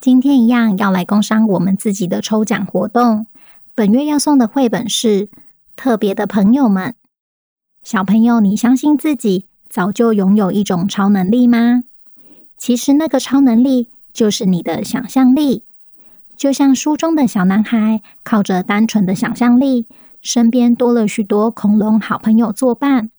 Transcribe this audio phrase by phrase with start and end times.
[0.00, 3.26] 今天一样要来工商我们自己的抽奖活动。
[3.74, 5.26] 本月要送的绘本是
[5.76, 6.92] 《特别的朋友们》。
[7.82, 11.82] 小朋友，你相信自己早就拥有一种超能力吗？
[12.56, 15.64] 其实那个超能力就是你的想象力。
[16.34, 19.86] 就像书中的小男孩，靠着单纯的想象力，
[20.22, 23.10] 身边多了许多恐龙好朋友作伴。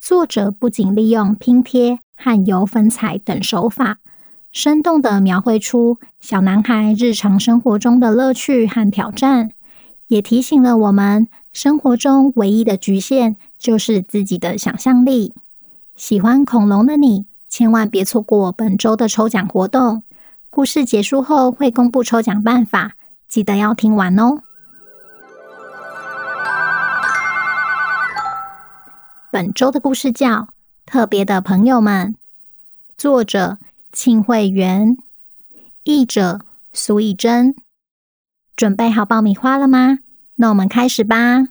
[0.00, 3.98] 作者不仅利用拼贴和油粉彩等手法，
[4.56, 9.50] 生动地描绘出小男孩日常生活中的乐趣和挑战，
[10.08, 15.34] 也提醒了我们，生活中唯一的局限就是自己的想象力。
[15.94, 20.04] 喜欢恐龙的你，千万别错过本周的抽奖活动。
[20.48, 22.94] 故事结束后会公布抽奖办法，
[23.28, 24.38] 记得要听完哦。
[29.30, 30.28] 本周的故事叫
[30.86, 32.12] 《特别的朋友们》，
[32.96, 33.58] 作者。
[33.96, 34.98] 庆会员，
[35.82, 37.54] 译者苏懿祯，
[38.54, 40.00] 准备好爆米花了吗？
[40.34, 41.46] 那我们开始吧。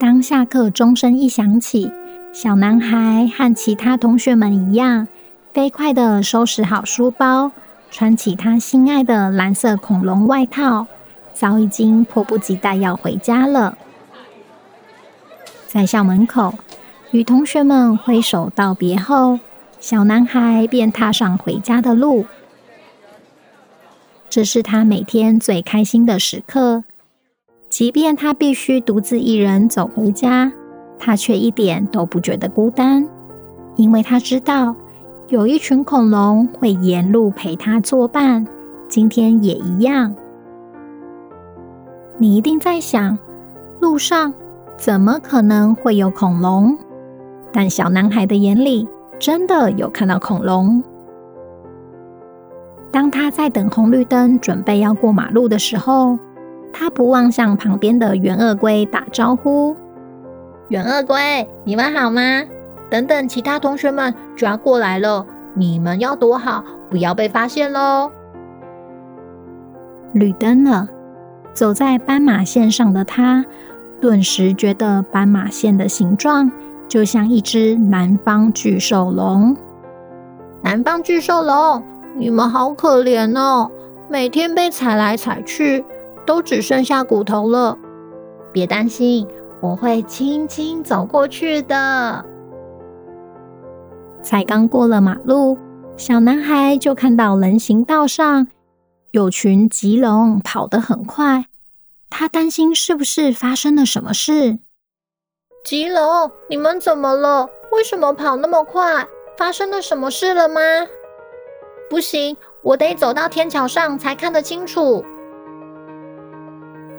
[0.00, 1.92] 当下课钟声一响起，
[2.32, 5.06] 小男孩和其他同学们一样，
[5.52, 7.52] 飞快地收拾好书包，
[7.90, 10.86] 穿起他心爱的蓝色恐龙外套，
[11.34, 13.76] 早已经迫不及待要回家了。
[15.66, 16.54] 在校门口。
[17.10, 19.38] 与同学们挥手道别后，
[19.80, 22.26] 小男孩便踏上回家的路。
[24.28, 26.84] 这是他每天最开心的时刻，
[27.70, 30.52] 即便他必须独自一人走回家，
[30.98, 33.08] 他却一点都不觉得孤单，
[33.76, 34.76] 因为他知道
[35.28, 38.46] 有一群恐龙会沿路陪他作伴，
[38.86, 40.14] 今天也一样。
[42.18, 43.18] 你一定在想，
[43.80, 44.34] 路上
[44.76, 46.76] 怎么可能会有恐龙？
[47.52, 48.86] 但小男孩的眼里
[49.18, 50.82] 真的有看到恐龙。
[52.90, 56.18] 当他在等红绿灯，准备要过马路的时候，
[56.72, 59.76] 他不忘向旁边的圆鳄龟打招呼
[60.68, 62.20] ：“圆鳄龟，你们好吗？
[62.90, 68.10] 等等，其他同学们就要过来了，你们要躲好，不要被发现喽。”
[70.12, 70.88] 绿灯了，
[71.52, 73.44] 走在斑马线上的他，
[74.00, 76.50] 顿时觉得斑马线的形状。
[76.88, 79.54] 就像一只南方巨兽龙，
[80.62, 81.84] 南方巨兽龙，
[82.16, 83.70] 你们好可怜哦，
[84.08, 85.84] 每天被踩来踩去，
[86.24, 87.76] 都只剩下骨头了。
[88.52, 89.26] 别担心，
[89.60, 92.24] 我会轻轻走过去的。
[94.22, 95.58] 才刚过了马路，
[95.98, 98.48] 小男孩就看到人行道上
[99.10, 101.44] 有群棘龙跑得很快，
[102.08, 104.58] 他担心是不是发生了什么事。
[105.68, 107.46] 棘龙，你们怎么了？
[107.72, 109.06] 为什么跑那么快？
[109.36, 110.62] 发生了什么事了吗？
[111.90, 115.04] 不行，我得走到天桥上才看得清楚。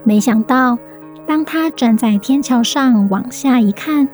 [0.04, 0.78] 没想到，
[1.26, 4.08] 当他站在天桥上往下一看，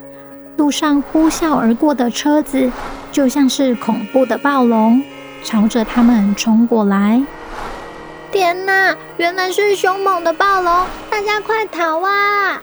[0.56, 2.72] 路上呼啸而过的车子
[3.12, 5.02] 就像是恐怖的暴龙，
[5.44, 7.22] 朝着他们冲过来。
[8.32, 10.86] 天哪，原来是凶猛的暴龙！
[11.10, 12.62] 大家快逃啊！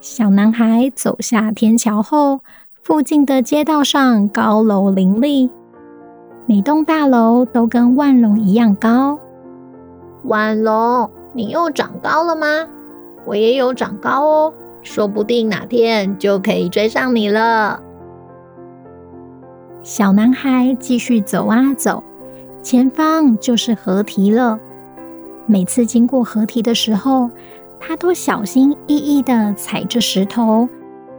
[0.00, 2.40] 小男孩走下天桥后，
[2.72, 5.50] 附近的街道上高楼林立，
[6.46, 9.18] 每栋大楼都跟万隆一样高。
[10.22, 12.46] 万隆，你又长高了吗？
[13.26, 17.82] 我也有长高哦，说不定哪天就可以追上你了。
[19.82, 22.04] 小男孩继续走啊走，
[22.62, 24.60] 前方就是河堤了。
[25.46, 27.30] 每次经过河堤的时候，
[27.80, 30.68] 他都小心翼翼地踩着石头，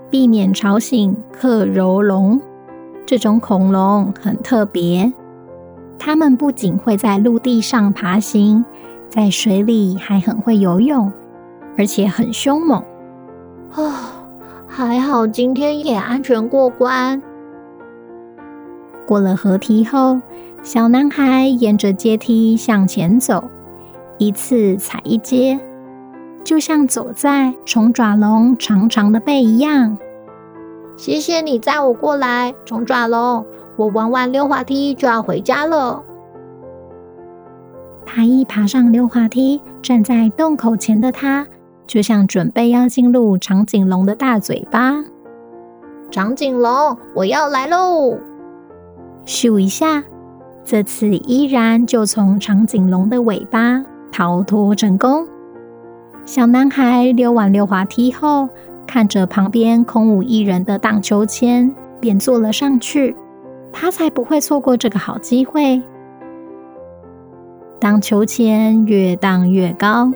[0.09, 2.39] 避免吵醒克柔龙。
[3.05, 5.11] 这种恐龙很特别，
[5.97, 8.63] 它们不仅会在陆地上爬行，
[9.09, 11.11] 在水里还很会游泳，
[11.77, 12.83] 而且很凶猛。
[13.73, 13.91] 哦，
[14.67, 17.21] 还好今天也安全过关。
[19.07, 20.21] 过了河堤后，
[20.61, 23.43] 小男孩沿着阶梯向前走，
[24.19, 25.59] 一次踩一阶，
[26.49, 29.95] 就像走在虫爪龙长长的背一样。
[30.97, 33.45] 谢谢你载我过来，虫爪龙。
[33.75, 36.01] 我玩完溜滑梯就要回家了。
[38.03, 41.45] 他一爬上溜滑梯，站在洞口前的他，
[41.85, 45.03] 就像准备要进入长颈龙的大嘴巴。
[46.09, 48.17] 长颈龙，我要来喽！
[49.23, 50.03] 咻一下，
[50.65, 55.27] 这次依然就从长颈龙的尾巴逃脱成功。
[56.29, 58.49] 小男孩溜完溜滑梯后，
[58.85, 63.15] 看着旁边空无一人的荡秋千，便坐了上去。
[63.73, 65.81] 他才不会错过这个好机会。
[67.79, 70.11] 荡秋千越荡越高，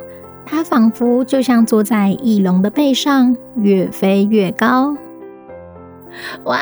[0.46, 4.96] 他仿佛就像坐在翼龙的背上，越飞越高。
[6.44, 6.60] 哇，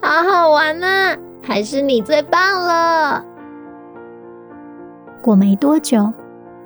[0.00, 1.16] 好好玩啊！
[1.40, 3.24] 还是你最棒了。
[5.22, 6.12] 过没多久，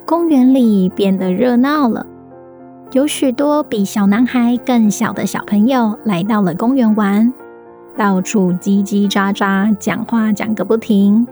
[0.06, 2.06] 公园里变得热闹了。
[2.93, 7.33] 有许多比小男孩更小的小朋友来到了公园玩，
[7.97, 11.27] 到处叽叽喳喳讲话讲个不停，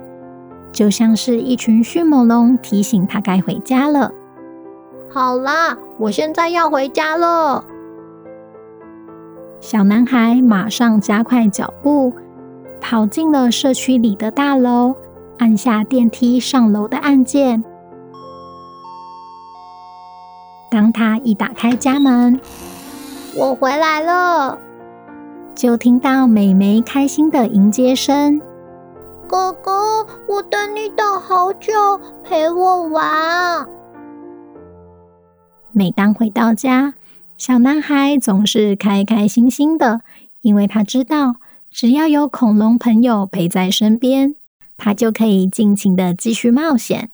[0.72, 4.10] 就像是一群迅猛龙提醒他该回家了。
[5.10, 7.62] 好啦，我现在要回家了。
[9.60, 12.14] 小男孩马上加快脚步，
[12.80, 14.94] 跑进了社区里的大楼，
[15.36, 17.62] 按下电梯上楼的按键。
[20.70, 22.40] 当他一打开家门，
[23.36, 24.56] 我回来了，
[25.52, 28.40] 就听到美眉开心的迎接声
[29.26, 31.72] ：“哥哥，我等你等好久，
[32.22, 33.68] 陪我玩。”
[35.72, 36.94] 每当回到家，
[37.36, 40.02] 小男孩总是开开心心的，
[40.40, 41.34] 因为他知道，
[41.72, 44.36] 只要有恐龙朋友陪在身边，
[44.76, 47.10] 他就可以尽情的继续冒险。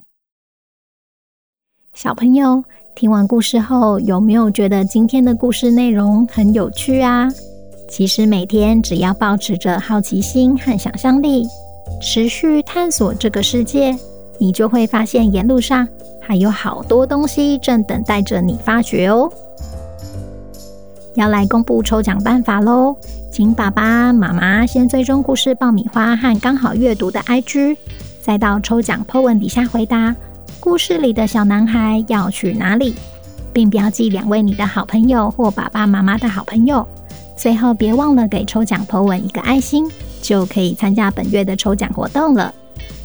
[1.94, 2.64] 小朋友。
[2.96, 7.28] 听完故事后，有没有觉得今天的故事内容很有趣啊？
[7.90, 11.46] 其实每天只要保持着好奇心和想象力，
[12.00, 13.94] 持续探索这个世界，
[14.38, 15.86] 你就会发现沿路上
[16.18, 19.30] 还有好多东西正等待着你发掘哦。
[21.16, 22.96] 要来公布抽奖办法喽，
[23.30, 27.76] 请爸爸妈妈先追踪故事爆米花和刚好阅读的 IG，
[28.22, 30.16] 再到抽奖 po 文底下回答。
[30.66, 32.96] 故事里的小男孩要去哪里？
[33.52, 36.84] 并标记两位你的好朋友或爸爸妈妈的好朋友。
[37.36, 39.88] 最后别忘了给抽奖 po 文一个爱心，
[40.20, 42.52] 就可以参加本月的抽奖活动了。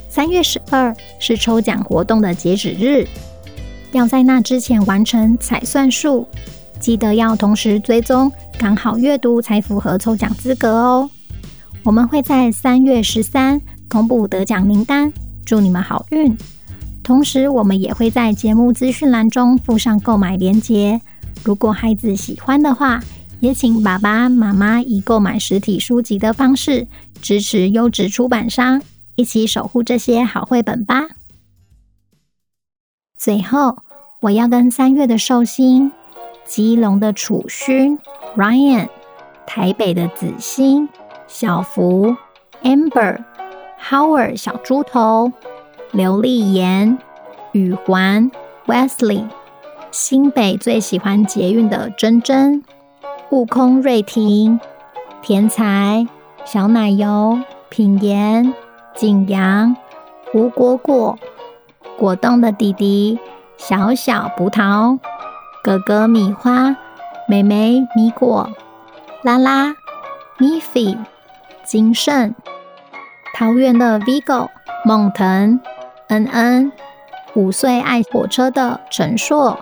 [0.10, 3.08] 三月十二是抽奖活动的截止日，
[3.92, 6.28] 要在那之前完成才算数。
[6.80, 11.08] 记得要同时追踪，刚好阅读才符合抽奖资格哦。
[11.84, 15.14] 我们会在三月十三公布得奖名单，
[15.46, 16.36] 祝你们好运！
[17.04, 21.02] 同时，我们也会在节目资讯栏中附上购买链接。
[21.44, 23.02] 如果孩子喜欢的话，
[23.40, 26.88] 也请爸爸妈妈以购买实体书籍的方式
[27.22, 28.82] 支持优质出版商，
[29.16, 31.08] 一起守护这些好绘本吧。
[33.18, 33.80] 最后，
[34.22, 35.92] 我要跟三月的寿星、
[36.46, 37.98] 基隆的楚勋
[38.38, 38.88] Ryan、
[39.48, 40.88] 台北的子欣、
[41.28, 42.16] 小福
[42.62, 43.24] Amber、
[43.90, 45.32] Howard 小猪头。
[45.92, 46.98] 刘丽妍、
[47.52, 48.32] 宇环、
[48.66, 49.26] Wesley、
[49.92, 52.64] 新北最喜欢捷运的珍珍、
[53.30, 54.58] 悟空、瑞婷、
[55.22, 56.08] 甜才、
[56.46, 58.54] 小奶油、品言、
[58.96, 59.76] 景阳、
[60.34, 61.20] 吴果果、
[61.98, 63.20] 果冻的弟弟、
[63.58, 64.98] 小小葡萄、
[65.62, 66.74] 哥哥米花、
[67.28, 68.50] 妹妹米果、
[69.24, 69.76] 拉拉、
[70.38, 70.98] 米菲、
[71.66, 72.34] 金盛、
[73.34, 74.48] 桃园的 Vigo、
[74.86, 75.60] 梦腾。
[76.12, 76.74] 恩恩，
[77.36, 79.58] 五岁爱火车的陈硕，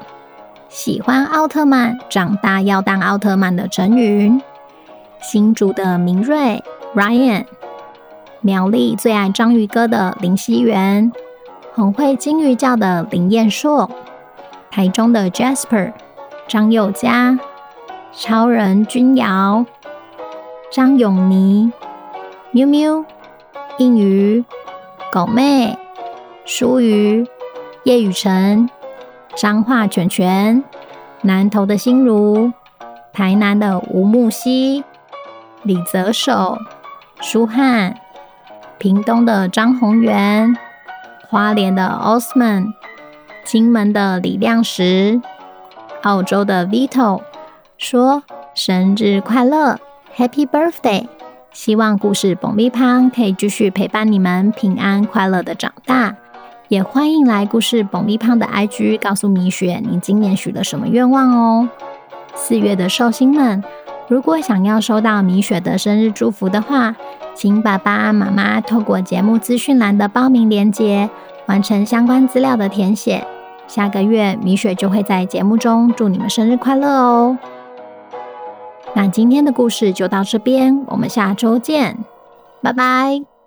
[0.68, 4.42] 喜欢奥特曼，长大要当奥特曼的陈云，
[5.22, 6.64] 新竹的明瑞
[6.96, 7.46] Ryan，
[8.42, 11.12] 苗栗最爱章鱼哥的林熙元，
[11.76, 13.88] 很会金鱼叫的林彦硕，
[14.72, 15.94] 台中的 Jasper
[16.48, 17.38] 张佑嘉，
[18.12, 19.68] 超人君瑶，
[20.72, 21.72] 张永妮，
[22.50, 23.06] 喵喵，
[23.78, 24.44] 应鱼，
[25.12, 25.78] 狗妹。
[26.52, 27.28] 舒瑜、
[27.84, 28.68] 叶雨辰、
[29.36, 30.64] 彰化卷卷、
[31.22, 32.52] 南投的心如、
[33.14, 34.84] 台南的吴木希、
[35.62, 36.58] 李泽守、
[37.22, 37.96] 舒汉、
[38.80, 40.58] 屏东的张宏源、
[41.30, 42.74] 花莲的 Osman、
[43.46, 45.22] 金门的李亮石、
[46.02, 47.22] 澳洲的 Vito
[47.78, 48.24] 说
[48.56, 49.80] 生日快乐
[50.18, 51.08] ，Happy Birthday！
[51.52, 56.16] 希望故事爆米花可以继续陪伴你们平安快乐的长大。
[56.70, 61.68] 也欢迎来故事爆米花的 IG 告诉米雪你今年许了什么愿望哦。
[62.36, 63.64] 四月的寿星们，
[64.08, 66.96] 如果想要收到米雪的生日祝福的话，
[67.34, 71.10] 请爸爸妈妈透过节目资讯栏的报名链接
[71.48, 73.26] 完成相关资料的填写。
[73.68, 77.38] 下个月米雪就会在节目中祝你们生日快乐哦。
[78.94, 81.98] 那今天的故事就到这边，我们下周见，
[82.62, 83.39] 拜拜。